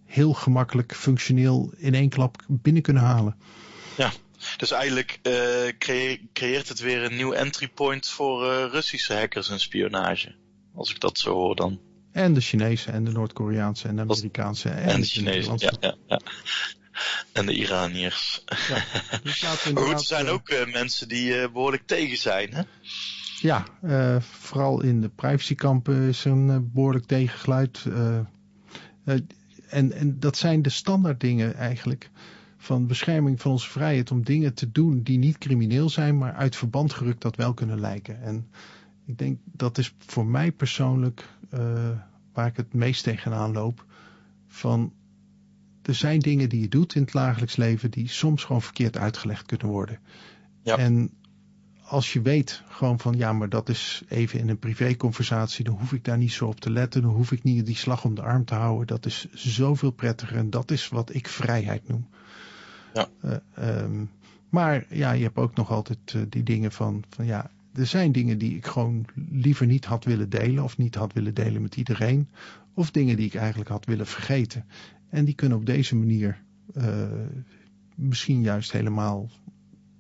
[0.06, 3.36] heel gemakkelijk functioneel in één klap binnen kunnen halen.
[3.98, 4.12] Ja,
[4.58, 5.34] dus eigenlijk uh,
[5.78, 10.36] creë creëert het weer een nieuw entry point voor uh, Russische hackers en spionage.
[10.76, 11.80] Als ik dat zo hoor dan.
[12.12, 14.70] En de Chinese en de Noord-Koreaanse en de Amerikaanse.
[14.70, 16.20] En, en de Chinese, ja, ja, ja.
[17.32, 18.44] En de Iraniërs.
[18.68, 18.84] Ja,
[19.24, 19.42] dus
[19.74, 22.62] maar goed, er zijn ook uh, mensen die behoorlijk tegen zijn, hè?
[23.40, 23.66] Ja,
[24.20, 27.84] vooral in de privacykampen is er een behoorlijk tegengeluid.
[29.68, 32.10] en, en dat zijn de standaard dingen eigenlijk
[32.66, 36.56] van bescherming van onze vrijheid om dingen te doen die niet crimineel zijn, maar uit
[36.56, 38.22] verband gerukt dat wel kunnen lijken.
[38.22, 38.48] En
[39.06, 41.90] ik denk dat is voor mij persoonlijk uh,
[42.34, 43.86] waar ik het meest tegenaan loop.
[44.48, 44.94] Van
[45.82, 49.46] er zijn dingen die je doet in het dagelijks leven die soms gewoon verkeerd uitgelegd
[49.46, 50.00] kunnen worden.
[50.62, 50.78] Ja.
[50.78, 51.10] En
[51.82, 55.94] als je weet gewoon van ja, maar dat is even in een privéconversatie, dan hoef
[55.94, 58.22] ik daar niet zo op te letten, dan hoef ik niet die slag om de
[58.22, 58.88] arm te houden.
[58.88, 62.08] Dat is zoveel prettiger en dat is wat ik vrijheid noem.
[62.96, 63.08] Ja.
[63.26, 64.10] Uh, um,
[64.50, 68.12] maar ja, je hebt ook nog altijd uh, die dingen van, van ja, er zijn
[68.12, 71.76] dingen die ik gewoon liever niet had willen delen of niet had willen delen met
[71.76, 72.30] iedereen.
[72.74, 74.66] Of dingen die ik eigenlijk had willen vergeten.
[75.10, 76.42] En die kunnen op deze manier
[76.78, 77.08] uh,
[77.96, 79.30] misschien juist helemaal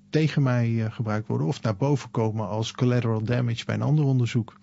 [0.10, 1.48] tegen mij gebruikt worden.
[1.48, 4.60] Of naar boven komen als collateral damage bij een ander onderzoek.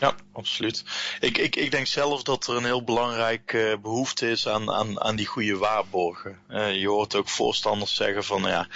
[0.00, 0.84] Ja, absoluut.
[1.20, 5.00] Ik, ik, ik denk zelf dat er een heel belangrijk uh, behoefte is aan, aan,
[5.00, 6.38] aan die goede waarborgen.
[6.50, 8.68] Uh, je hoort ook voorstanders zeggen van ja,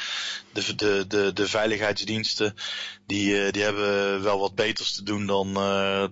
[0.52, 2.54] de, de, de, de veiligheidsdiensten
[3.06, 5.54] die, uh, die hebben wel wat beters te doen dan,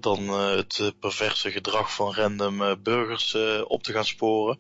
[0.01, 4.59] dan het perverse gedrag van random burgers op te gaan sporen.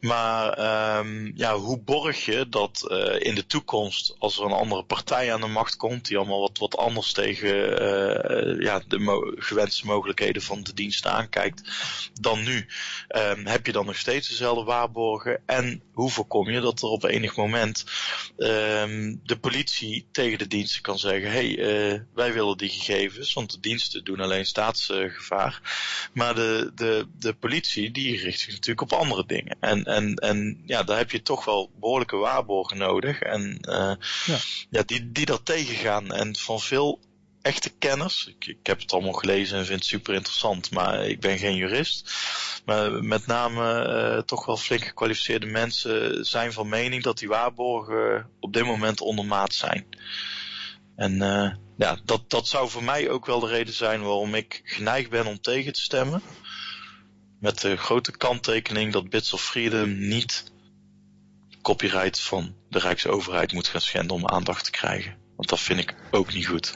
[0.00, 0.58] Maar
[0.98, 2.86] um, ja, hoe borg je dat
[3.18, 6.58] in de toekomst, als er een andere partij aan de macht komt, die allemaal wat,
[6.58, 7.56] wat anders tegen
[8.62, 11.62] ja, de gewenste mogelijkheden van de diensten aankijkt
[12.20, 12.66] dan nu,
[13.08, 15.42] um, heb je dan nog steeds dezelfde waarborgen?
[15.46, 17.84] En hoe voorkom je dat er op enig moment
[18.36, 23.32] um, de politie tegen de diensten kan zeggen: hé, hey, uh, wij willen die gegevens,
[23.32, 25.60] want de diensten doen alleen staatsgevaar.
[26.12, 29.56] maar de, de, de politie die richt zich natuurlijk op andere dingen.
[29.60, 33.20] En, en, en ja, daar heb je toch wel behoorlijke waarborgen nodig.
[33.20, 34.38] En uh, ja.
[34.70, 36.12] ja, die, die dat tegengaan.
[36.12, 37.00] En van veel
[37.44, 38.26] echte kenners.
[38.26, 41.56] Ik, ik, heb het allemaal gelezen en vind het super interessant, maar ik ben geen
[41.56, 42.12] jurist.
[42.64, 48.30] Maar met name uh, toch wel flink gekwalificeerde mensen zijn van mening dat die waarborgen
[48.40, 49.86] op dit moment ondermaat zijn.
[50.96, 54.60] En uh, ja, dat, dat zou voor mij ook wel de reden zijn waarom ik
[54.64, 56.22] geneigd ben om tegen te stemmen.
[57.40, 60.52] Met de grote kanttekening dat Bits of Freedom niet
[61.62, 65.23] copyright van de Rijksoverheid moet gaan schenden om aandacht te krijgen.
[65.36, 66.74] Want dat vind ik ook niet goed.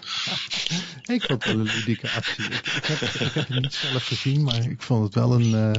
[1.16, 2.44] ik vond het wel een ludieke actie.
[2.44, 5.51] Ik, ik, heb, ik, heb, het niet zelf gezien, maar ik vond het wel een...
[5.51, 5.73] Uh,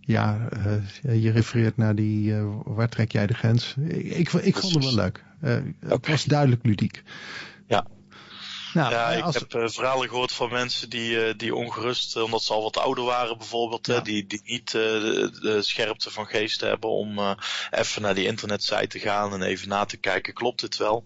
[0.00, 2.30] ja, uh, je refereert naar die...
[2.30, 3.74] Uh, waar trek jij de grens?
[3.88, 5.24] Ik, ik, vond het wel leuk.
[5.80, 7.02] Het was duidelijk ludiek.
[7.66, 7.86] Ja,
[8.76, 12.42] nou, ja, ik heb uh, verhalen gehoord van mensen die, uh, die ongerust, uh, omdat
[12.42, 14.00] ze al wat ouder waren bijvoorbeeld, ja.
[14.00, 17.36] die, die niet de, de, scherpte van geest hebben om
[17.70, 21.04] even naar die internetsite te gaan en even na te kijken, klopt dit wel?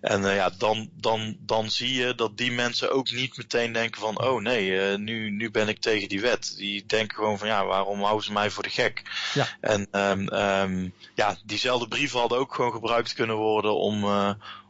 [0.00, 4.20] En ja, dan, dan, dan zie je dat die mensen ook niet meteen denken van,
[4.20, 6.54] oh nee, nu, nu ben ik tegen die wet.
[6.56, 9.02] Die denken gewoon van, ja, waarom houden ze mij voor de gek?
[9.34, 9.46] Ja.
[9.60, 14.04] En um, um, ja, diezelfde brieven hadden ook gewoon gebruikt kunnen worden om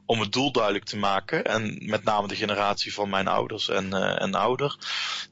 [0.07, 1.45] om het doel duidelijk te maken.
[1.45, 4.77] En met name de generatie van mijn ouders en, uh, en ouder.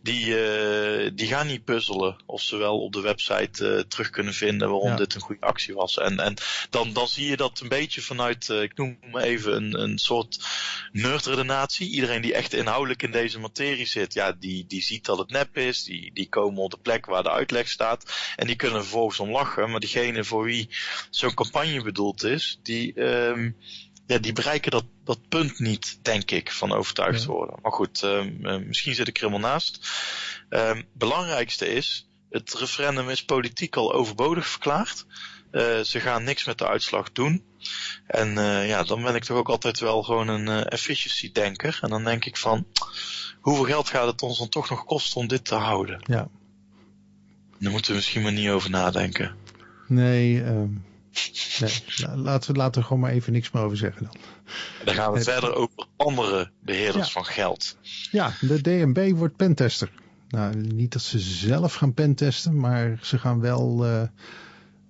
[0.02, 4.34] Die, uh, die gaan niet puzzelen of ze wel op de website uh, terug kunnen
[4.34, 4.96] vinden waarom ja.
[4.96, 5.98] dit een goede actie was.
[5.98, 6.34] En, en
[6.70, 10.38] dan, dan zie je dat een beetje vanuit, ik noem maar even een, een soort
[10.92, 11.90] nerdredenatie.
[11.90, 15.56] Iedereen die echt inhoudelijk in deze materie zit, ja, die, die ziet dat het nep
[15.56, 15.84] is.
[15.84, 18.32] Die, die komen op de plek waar de uitleg staat.
[18.36, 19.70] En die kunnen vervolgens om lachen.
[19.70, 20.68] Maar diegene voor wie
[21.10, 23.00] zo'n campagne bedoeld is, die...
[23.00, 23.56] Um,
[24.06, 27.58] ja, die bereiken dat, dat punt niet, denk ik, van overtuigd worden.
[27.62, 29.88] Maar goed, uh, misschien zit ik er helemaal naast.
[30.50, 35.06] Uh, belangrijkste is, het referendum is politiek al overbodig verklaard.
[35.52, 37.44] Uh, ze gaan niks met de uitslag doen.
[38.06, 41.78] En uh, ja, dan ben ik toch ook altijd wel gewoon een uh, efficiency denker.
[41.80, 42.66] En dan denk ik van,
[43.40, 46.02] hoeveel geld gaat het ons dan toch nog kosten om dit te houden?
[46.06, 46.28] Ja.
[47.58, 49.36] Daar moeten we misschien maar niet over nadenken.
[49.86, 50.84] Nee, um,
[51.60, 54.16] Nee, laten, we, laten we gewoon maar even niks meer over zeggen dan.
[54.84, 57.76] Dan gaan we verder over andere beheerders van geld.
[58.10, 59.90] Ja, de DNB wordt pentester.
[60.28, 64.02] Nou, niet dat ze zelf gaan pentesten, maar ze gaan wel uh,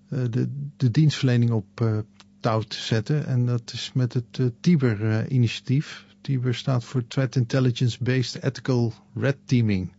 [0.08, 1.98] de, de dienstverlening op uh,
[2.40, 3.26] touw zetten.
[3.26, 6.04] En dat is met het uh, TIBER-initiatief.
[6.20, 9.92] TIBER staat voor Threat Intelligence Based Ethical Red Teaming.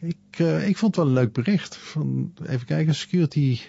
[0.00, 1.76] ik, ik vond het wel een leuk bericht.
[1.76, 3.60] Van, even kijken, security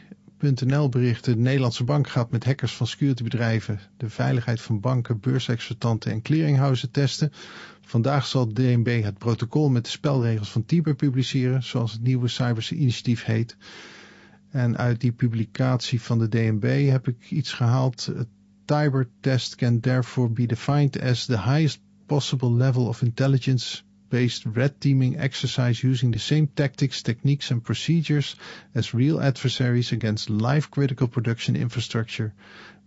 [0.52, 1.34] NL berichten.
[1.36, 6.92] De Nederlandse bank gaat met hackers van securitybedrijven de veiligheid van banken, beursexploitanten en clearinghuizen
[6.92, 7.32] testen.
[7.82, 13.24] Vandaag zal DNB het protocol met de spelregels van Tiber publiceren, zoals het nieuwe cybersinitiatief
[13.24, 13.58] heet.
[14.50, 18.10] En uit die publicatie van de DNB heb ik iets gehaald.
[18.20, 18.26] A
[18.66, 24.80] Tiber test can therefore be defined as the highest possible level of intelligence based red
[24.80, 28.36] teaming exercise using the same tactics, techniques and procedures
[28.74, 32.34] as real adversaries against life critical production infrastructure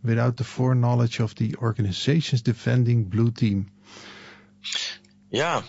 [0.03, 3.71] without the foreknowledge of the organizations defending blue team.
[5.31, 5.65] Ja,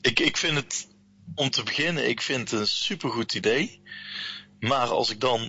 [0.00, 0.88] ik, ik vind het,
[1.34, 3.80] om te beginnen, ik vind het een supergoed idee.
[4.60, 5.46] Maar als ik dan uh,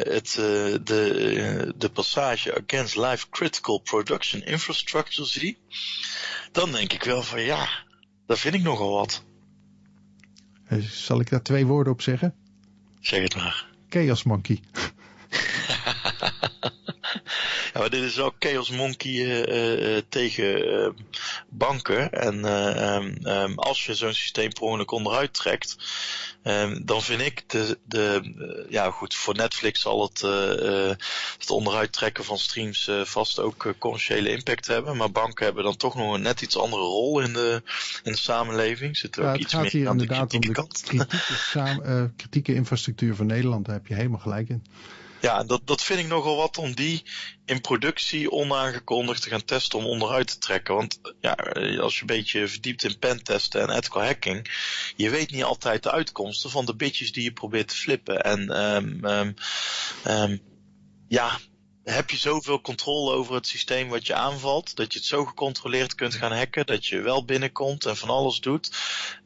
[0.00, 5.58] het, uh, de, de passage against life critical production infrastructure zie,
[6.52, 7.68] dan denk ik wel van ja,
[8.26, 9.24] daar vind ik nogal wat.
[10.80, 12.34] Zal ik daar twee woorden op zeggen?
[13.00, 13.66] Zeg het maar.
[13.88, 14.60] Chaos Monkey.
[17.74, 20.88] Ja, maar dit is ook Chaos Monkey uh, uh, tegen uh,
[21.48, 22.12] banken.
[22.12, 25.76] En um, um, als je zo'n systeem per ongeluk onderuit trekt,
[26.44, 30.20] um, dan vind ik de, de ja goed, voor Netflix zal het,
[31.38, 34.96] het onderuit trekken van streams vast ook commerciële impact hebben.
[34.96, 37.62] Maar banken hebben dan toch nog een net iets andere rol in de,
[38.02, 38.96] in de samenleving.
[38.96, 40.82] Zit er ja, ook iets meer meer aan de kritieke kant.
[40.84, 44.64] Kritieke, samen, kritieke infrastructuur van Nederland, daar heb je helemaal gelijk in.
[45.24, 47.02] Ja, dat, dat vind ik nogal wat om die
[47.44, 50.74] in productie onaangekondigd te gaan testen om onderuit te trekken.
[50.74, 51.32] Want ja,
[51.80, 54.50] als je een beetje verdiept in pentesten en ethical hacking,
[54.96, 58.22] je weet niet altijd de uitkomsten van de bitjes die je probeert te flippen.
[58.22, 59.34] En um,
[60.06, 60.40] um,
[61.08, 61.38] ja,
[61.84, 65.94] heb je zoveel controle over het systeem wat je aanvalt, dat je het zo gecontroleerd
[65.94, 68.70] kunt gaan hacken, dat je wel binnenkomt en van alles doet,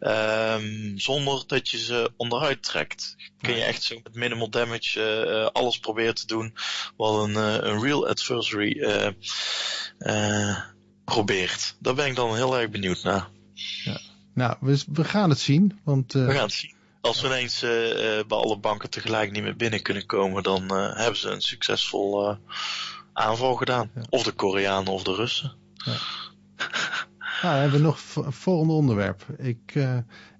[0.00, 3.16] um, zonder dat je ze onderuit trekt.
[3.40, 6.54] Kun je echt zo met minimal damage uh, alles proberen te doen
[6.96, 8.76] wat een, uh, een real adversary
[9.98, 10.58] uh,
[11.04, 11.76] probeert.
[11.78, 13.28] Daar ben ik dan heel erg benieuwd naar.
[13.84, 14.00] Ja.
[14.34, 15.80] Nou, we, we gaan het zien.
[15.84, 16.76] Want, we gaan het zien.
[17.00, 17.70] Als we ineens uh,
[18.26, 22.30] bij alle banken tegelijk niet meer binnen kunnen komen, dan uh, hebben ze een succesvol
[22.30, 22.36] uh,
[23.12, 23.90] aanval gedaan.
[23.94, 24.02] Ja.
[24.10, 25.52] Of de Koreanen of de Russen.
[25.74, 25.96] Ja.
[27.42, 29.26] nou, we hebben nog een volgende onderwerp.
[29.38, 29.74] Ik,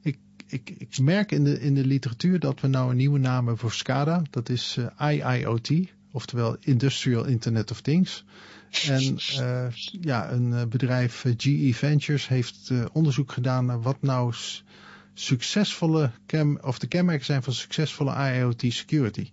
[0.03, 3.47] ik, ik, ik merk in de, in de literatuur dat we nou een nieuwe naam
[3.47, 4.23] hebben voor SCADA.
[4.31, 5.71] Dat is IIoT,
[6.13, 8.25] oftewel Industrial Internet of Things.
[8.87, 9.17] En
[10.01, 14.33] ja, een bedrijf GE Ventures heeft onderzoek gedaan naar wat nou
[15.21, 19.31] succesvolle cam, of de kenmerken zijn van succesvolle IoT security.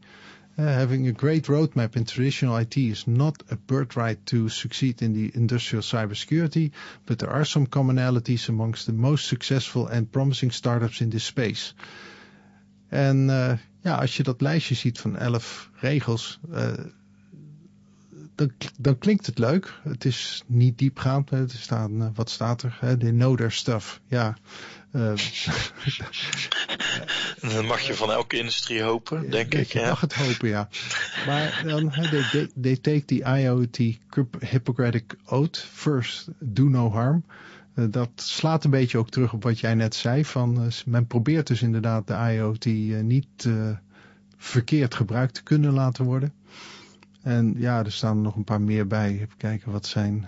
[0.58, 5.14] Uh, having a great roadmap in traditional IT is not a birthright to succeed in
[5.14, 6.72] the industrial cybersecurity,
[7.06, 11.74] but there are some commonalities amongst the most successful and promising startups in this space.
[12.90, 16.74] En uh, ja, als je dat lijstje ziet van elf regels, uh,
[18.36, 19.74] dan, dan, klinkt het leuk.
[19.84, 21.32] Het is niet diepgaand.
[21.32, 22.78] Er staan, wat staat er?
[22.80, 24.02] They know their stuff.
[24.08, 24.38] Ja,
[24.96, 25.14] uh,
[27.54, 29.72] dat mag je van elke industrie hopen, denk ik.
[29.72, 30.70] Je mag het hopen, ja.
[31.26, 34.00] Maar dan, they, they, they take the IoT
[34.40, 37.24] Hippocratic Oath, first do no harm.
[37.76, 40.26] Uh, dat slaat een beetje ook terug op wat jij net zei.
[40.26, 42.66] Van, uh, men probeert dus inderdaad de IoT
[43.04, 43.50] niet
[44.38, 46.34] verkeerd gebruikt te kunnen laten worden.
[47.22, 49.12] En ja, er staan er nog een paar meer bij.
[49.12, 50.28] Even kijken wat zijn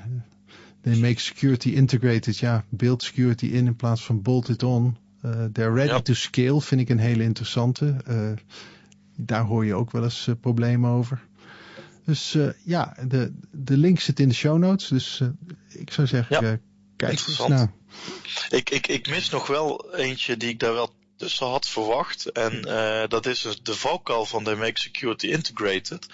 [0.81, 2.37] They make security integrated.
[2.37, 4.97] Ja, build security in in plaats van bolt it on.
[5.25, 6.01] Uh, they're ready ja.
[6.01, 7.95] to scale vind ik een hele interessante.
[8.07, 8.31] Uh,
[9.15, 11.25] daar hoor je ook wel eens uh, problemen over.
[12.05, 14.87] Dus ja, de, de link zit in de show notes.
[14.87, 15.21] Dus
[15.67, 16.59] ik zou zeggen, ja.
[16.95, 17.71] kijk eens naar.
[18.49, 22.31] Ik, ik, ik mis nog wel eentje die ik daar wel tussen had verwacht.
[22.31, 22.61] En
[23.09, 26.07] dat is dus de valkuil van de Make Security Integrated.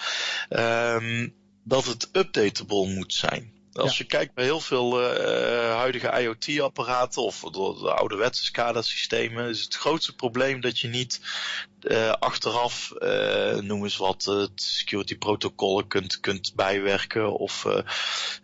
[0.49, 3.52] Um, dat het updatable moet zijn.
[3.73, 3.97] Als ja.
[3.97, 9.75] je kijkt bij heel veel uh, huidige IoT-apparaten of de, de ouderwetse SCADA-systemen, is het
[9.75, 11.21] grootste probleem dat je niet
[11.81, 17.67] uh, achteraf, uh, noem eens wat, uh, security protocollen kunt, kunt bijwerken of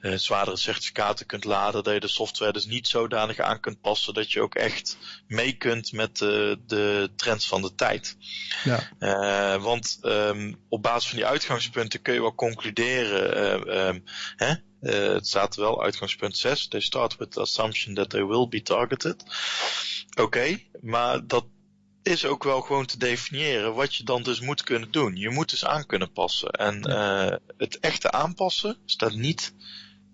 [0.01, 4.31] zwaardere certificaten kunt laden, dat je de software dus niet zodanig aan kunt passen dat
[4.31, 8.17] je ook echt mee kunt met de, de trends van de tijd.
[8.63, 9.59] Ja.
[9.59, 14.03] want um, op basis van die uitgangspunten kun je wel concluderen, um,
[14.35, 16.67] hè, uh, het staat wel, uitgangspunt 6.
[16.67, 19.23] They start with the assumption that they will be targeted.
[20.09, 21.45] Oké, okay, maar dat
[22.03, 25.15] is ook wel gewoon te definiëren wat je dan dus moet kunnen doen.
[25.15, 26.51] Je moet dus aan kunnen passen.
[26.51, 29.53] En uh, het echte aanpassen staat niet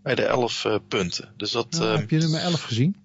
[0.04, 1.34] bij de 11 uh, punten.
[1.38, 2.96] Dus dat, nou, heb je er maar 11 gezien?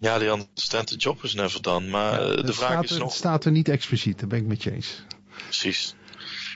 [0.00, 1.88] Ja, die understand the job is never done.
[1.88, 3.08] Maar ja, de vraag is er, nog...
[3.08, 5.02] Het staat er niet expliciet, daar ben ik met je eens.
[5.44, 5.94] Precies.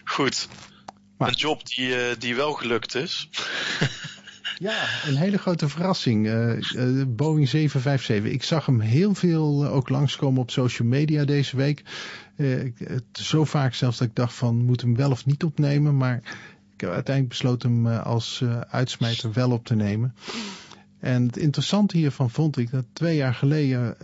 [0.05, 0.49] Goed.
[1.17, 3.29] Maar, een job die, uh, die wel gelukt is.
[4.59, 6.27] ja, een hele grote verrassing.
[6.27, 8.33] Uh, uh, Boeing 757.
[8.33, 11.83] Ik zag hem heel veel ook langskomen op social media deze week.
[13.13, 15.97] zo vaak zelfs dat ik dacht van moet hem wel of niet opnemen.
[15.97, 16.17] Maar
[16.75, 20.15] ik heb uiteindelijk besloten hem als uitsmijter wel op te nemen.
[21.01, 23.97] En het interessante hiervan vond ik dat twee jaar geleden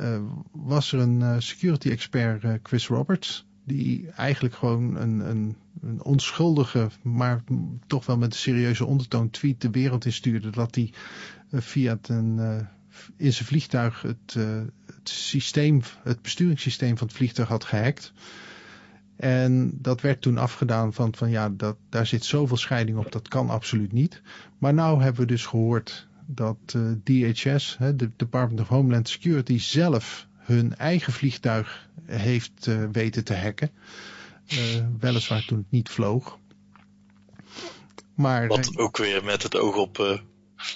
[0.53, 7.45] was er een security expert, Chris Roberts die eigenlijk gewoon een, een, een, onschuldige, maar
[7.87, 10.93] toch wel met een serieuze ondertoon tweet de wereld instuurde dat hij
[11.51, 12.57] uh, via een uh,
[13.17, 14.35] in zijn vliegtuig het,
[14.87, 18.13] het systeem, het besturingssysteem van het vliegtuig had gehackt.
[19.17, 23.29] En dat werd toen afgedaan van, van ja, dat, daar zit zoveel scheiding op, dat
[23.29, 24.23] kan absoluut niet.
[24.59, 30.77] Maar nou hebben we dus gehoord dat DHS, de Department of Homeland Security, zelf hun
[30.77, 33.71] eigen vliegtuig heeft weten te hacken.
[34.53, 36.39] Uh, weliswaar toen het niet vloog.
[38.15, 40.23] Maar, Wat ook weer met het oog op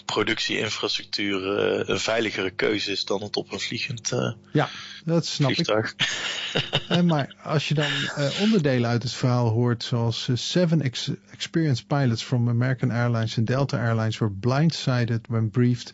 [0.06, 1.40] productieinfrastructuur
[1.78, 4.68] uh, een veiligere keuze is dan het op een vliegend uh, ja,
[5.04, 5.92] dat snap vliegtuig.
[5.92, 6.08] ik.
[6.88, 11.10] en eh, maar als je dan uh, onderdelen uit het verhaal hoort, zoals seven ex
[11.30, 15.92] experienced pilots from American Airlines en Delta Airlines were blindsided when briefed.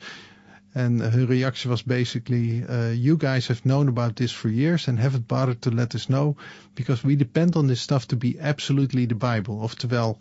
[0.73, 4.99] En hun reactie was basically, uh, you guys have known about this for years and
[4.99, 6.37] haven't bothered to let us know
[6.75, 9.55] because we depend on this stuff to be absolutely the Bible.
[9.55, 10.18] Oftewel,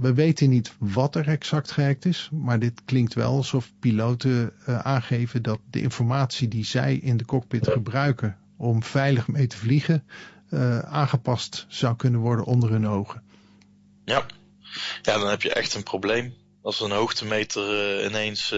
[0.00, 4.78] we weten niet wat er exact gehackt is, maar dit klinkt wel alsof piloten uh,
[4.78, 10.04] aangeven dat de informatie die zij in de cockpit gebruiken om veilig mee te vliegen,
[10.50, 13.22] uh, aangepast zou kunnen worden onder hun ogen.
[14.04, 14.26] Ja.
[15.02, 16.34] ja, dan heb je echt een probleem.
[16.66, 18.54] Als een hoogtemeter uh, ineens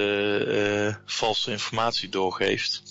[1.05, 2.83] valse informatie doorgeeft.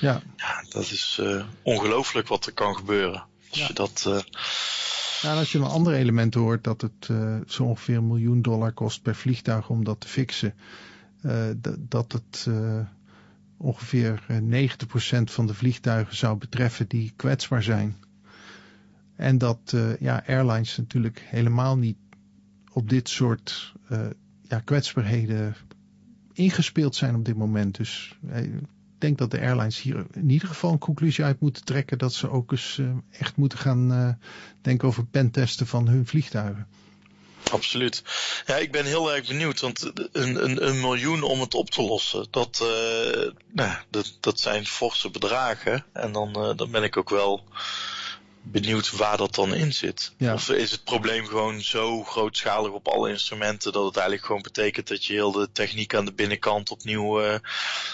[0.00, 0.22] Ja.
[0.36, 1.20] ja dat is
[1.62, 3.24] ongelooflijk wat er kan gebeuren.
[3.50, 3.66] Als ja.
[3.66, 4.22] je dat
[5.22, 8.72] nou, als je een andere elementen hoort dat het uh, zo ongeveer een miljoen dollar
[8.72, 10.54] kost per vliegtuig om dat te fixen.
[11.22, 11.44] Uh,
[11.78, 12.80] dat het uh,
[13.56, 17.96] ongeveer 90% van de vliegtuigen zou betreffen die kwetsbaar zijn.
[19.16, 21.96] En dat ja, airlines natuurlijk helemaal niet
[22.72, 23.74] op dit soort
[24.52, 25.56] ja, kwetsbaarheden
[26.32, 27.76] ingespeeld zijn op dit moment.
[27.76, 28.18] Dus
[28.98, 32.30] denk dat de airlines hier in ieder geval een conclusie uit moeten trekken dat ze
[32.30, 34.08] ook eens uh, echt moeten gaan uh,
[34.62, 36.66] denken over pentesten van hun vliegtuigen.
[37.50, 38.02] Absoluut.
[38.46, 41.82] Ja, ik ben heel erg benieuwd, want een, een, een miljoen om het op te
[41.82, 42.64] lossen, dat,
[43.52, 45.84] nou, dat, dat zijn forse bedragen.
[45.92, 47.44] En dan, dan ben ik ook wel
[48.42, 50.14] benieuwd waar dat dan in zit.
[50.16, 50.34] Ja.
[50.34, 54.88] Of is het probleem gewoon zo grootschalig op alle instrumenten dat het eigenlijk gewoon betekent
[54.88, 57.34] dat je heel de techniek aan de binnenkant opnieuw uh,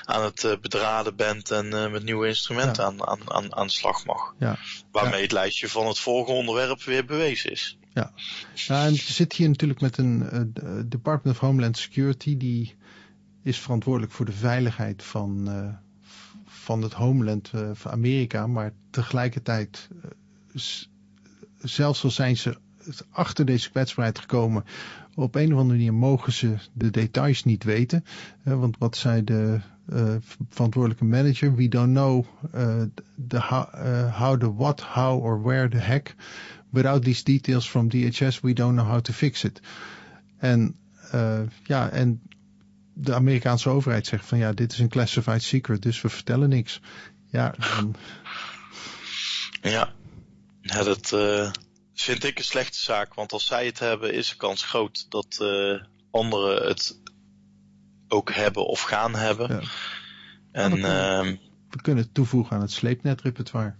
[0.05, 3.73] aan het uh, bedraden bent en uh, met nieuwe instrumenten aan, aan, aan, aan de
[3.73, 4.35] slag mag.
[4.39, 4.59] Ja.
[4.91, 7.79] Waarmee het lijstje van het vorige onderwerp weer bewezen is.
[7.95, 8.13] Ja,
[8.55, 10.53] ja en je zit hier natuurlijk met een
[10.87, 12.77] Department of Homeland Security die
[13.43, 15.49] is verantwoordelijk voor de veiligheid van,
[16.47, 19.89] van het homeland van Amerika, maar tegelijkertijd
[21.59, 22.57] zelfs al zijn ze
[23.11, 24.65] achter deze kwetsbaarheid gekomen,
[25.15, 28.05] op een of andere manier mogen ze de details niet weten.
[28.45, 29.61] Uh, want wat zei de
[29.93, 30.15] uh,
[30.49, 31.55] verantwoordelijke manager?
[31.55, 32.83] We don't know uh,
[33.29, 33.41] the
[34.13, 36.15] how, the what, how or where the heck.
[36.71, 39.61] Without these details from DHS, we don't know how to fix it.
[40.39, 40.77] En
[41.63, 42.21] ja, en
[42.93, 46.81] de Amerikaanse overheid zegt van ja, dit is een classified secret, dus we vertellen niks.
[47.31, 47.55] Ja,
[49.63, 49.93] ja.
[50.69, 51.51] Ja, dat uh,
[51.95, 53.15] vind ik een slechte zaak.
[53.15, 57.01] Want als zij het hebben, is de kans groot dat uh, anderen het
[58.09, 59.49] ook hebben of gaan hebben.
[59.49, 59.61] Ja.
[60.53, 61.37] En, we, kunnen, uh,
[61.71, 63.75] we kunnen het toevoegen aan het sleepnet-repertoire.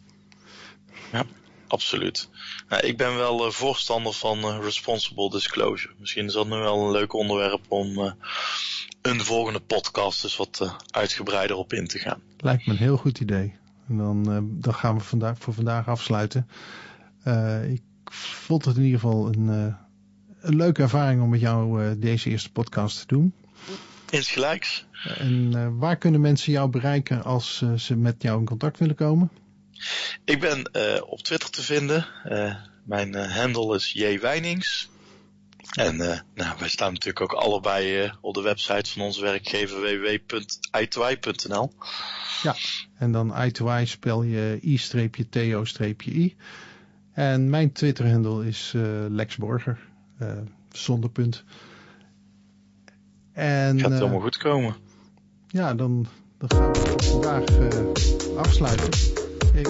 [1.13, 1.25] Ja,
[1.67, 2.29] absoluut.
[2.69, 5.95] Nou, ik ben wel uh, voorstander van responsible disclosure.
[5.99, 8.15] Misschien is dat nu wel een leuk onderwerp om
[9.03, 12.23] een volgende podcast eens wat uitgebreider op in te gaan.
[12.37, 13.57] Lijkt me een heel goed idee.
[13.89, 16.49] En dan, uh, dan gaan we vandaag, voor vandaag afsluiten.
[17.25, 17.83] Uh, ik
[18.13, 19.75] vond het in ieder geval een, uh,
[20.41, 23.33] een leuke ervaring om met jou deze eerste podcast te doen.
[24.11, 24.87] Insgelijks.
[25.19, 29.31] En waar kunnen mensen jou bereiken als ze met jou in contact willen komen?
[30.25, 30.71] Ik ben
[31.09, 32.07] op Twitter te vinden.
[32.85, 34.19] mijn handle is J.
[35.69, 35.97] En
[36.35, 41.73] nou, wij staan natuurlijk ook allebei op de website van onze werkgever www.i2i.nl.
[42.43, 42.55] Ja,
[42.99, 46.37] en dan eye spel je i-to-i.
[47.13, 49.79] En mijn Twitter-handle is uh, Lex Borger,
[50.23, 50.33] uh,
[50.71, 51.45] zonder punt.
[53.33, 54.77] En, Gaat het allemaal goed komen?
[55.49, 56.07] Ja, dan,
[56.39, 57.45] dan gaan we vandaag
[58.37, 58.89] afsluiten.
[59.55, 59.69] Ik,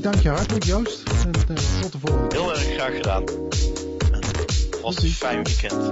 [0.00, 1.02] ik dank je hartelijk Joost.
[1.24, 1.32] En
[1.80, 3.24] tot de volgende Heel erg graag gedaan.
[4.82, 5.90] Was een fijn weekend.